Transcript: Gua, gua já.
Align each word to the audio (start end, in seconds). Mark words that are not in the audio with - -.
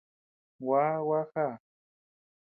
Gua, 0.59 0.87
gua 1.05 1.27
já. 1.35 1.59